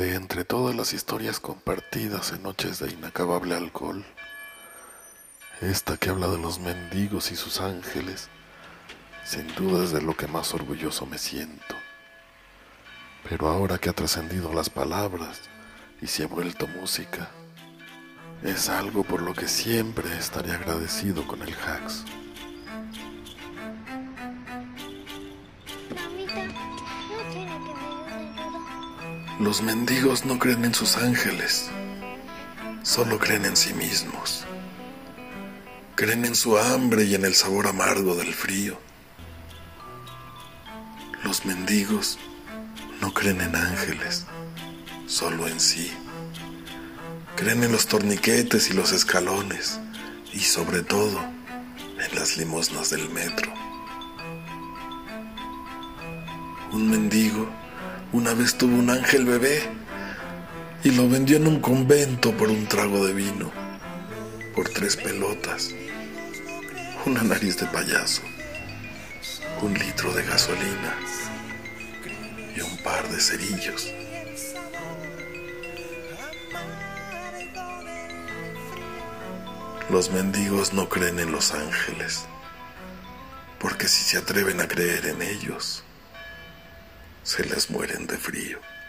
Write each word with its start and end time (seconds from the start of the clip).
De 0.00 0.14
entre 0.14 0.46
todas 0.46 0.74
las 0.74 0.94
historias 0.94 1.40
compartidas 1.40 2.32
en 2.32 2.42
noches 2.42 2.78
de 2.78 2.90
inacabable 2.90 3.54
alcohol, 3.54 4.02
esta 5.60 5.98
que 5.98 6.08
habla 6.08 6.26
de 6.28 6.38
los 6.38 6.58
mendigos 6.58 7.30
y 7.30 7.36
sus 7.36 7.60
ángeles, 7.60 8.30
sin 9.26 9.46
duda 9.56 9.84
es 9.84 9.92
de 9.92 10.00
lo 10.00 10.16
que 10.16 10.26
más 10.26 10.54
orgulloso 10.54 11.04
me 11.04 11.18
siento. 11.18 11.74
Pero 13.28 13.50
ahora 13.50 13.76
que 13.76 13.90
ha 13.90 13.92
trascendido 13.92 14.54
las 14.54 14.70
palabras 14.70 15.42
y 16.00 16.06
se 16.06 16.24
ha 16.24 16.28
vuelto 16.28 16.66
música, 16.66 17.28
es 18.42 18.70
algo 18.70 19.04
por 19.04 19.20
lo 19.20 19.34
que 19.34 19.48
siempre 19.48 20.16
estaré 20.16 20.52
agradecido 20.52 21.26
con 21.28 21.42
el 21.42 21.52
Hax. 21.52 22.06
Los 29.40 29.62
mendigos 29.62 30.26
no 30.26 30.38
creen 30.38 30.66
en 30.66 30.74
sus 30.74 30.98
ángeles, 30.98 31.70
solo 32.82 33.18
creen 33.18 33.46
en 33.46 33.56
sí 33.56 33.72
mismos. 33.72 34.44
Creen 35.94 36.26
en 36.26 36.34
su 36.34 36.58
hambre 36.58 37.04
y 37.04 37.14
en 37.14 37.24
el 37.24 37.34
sabor 37.34 37.66
amargo 37.66 38.14
del 38.16 38.34
frío. 38.34 38.78
Los 41.24 41.46
mendigos 41.46 42.18
no 43.00 43.14
creen 43.14 43.40
en 43.40 43.56
ángeles, 43.56 44.26
solo 45.06 45.48
en 45.48 45.58
sí. 45.58 45.90
Creen 47.34 47.64
en 47.64 47.72
los 47.72 47.86
torniquetes 47.86 48.68
y 48.68 48.74
los 48.74 48.92
escalones 48.92 49.80
y 50.34 50.40
sobre 50.40 50.82
todo 50.82 51.18
en 51.18 52.14
las 52.14 52.36
limosnas 52.36 52.90
del 52.90 53.08
metro. 53.08 53.50
Un 56.72 56.90
mendigo 56.90 57.48
una 58.12 58.34
vez 58.34 58.56
tuvo 58.56 58.76
un 58.76 58.90
ángel 58.90 59.24
bebé 59.24 59.62
y 60.82 60.90
lo 60.90 61.08
vendió 61.08 61.36
en 61.36 61.46
un 61.46 61.60
convento 61.60 62.36
por 62.36 62.48
un 62.48 62.66
trago 62.66 63.06
de 63.06 63.12
vino, 63.12 63.52
por 64.54 64.68
tres 64.68 64.96
pelotas, 64.96 65.72
una 67.06 67.22
nariz 67.22 67.58
de 67.58 67.66
payaso, 67.66 68.22
un 69.62 69.74
litro 69.74 70.12
de 70.12 70.24
gasolina 70.24 70.96
y 72.56 72.60
un 72.60 72.76
par 72.78 73.08
de 73.08 73.20
cerillos. 73.20 73.92
Los 79.88 80.10
mendigos 80.10 80.72
no 80.72 80.88
creen 80.88 81.18
en 81.20 81.30
los 81.30 81.52
ángeles, 81.52 82.24
porque 83.60 83.86
si 83.86 84.02
se 84.02 84.18
atreven 84.18 84.60
a 84.60 84.68
creer 84.68 85.06
en 85.06 85.22
ellos, 85.22 85.84
se 87.30 87.44
les 87.44 87.70
mueren 87.70 88.08
de 88.08 88.16
frío. 88.16 88.79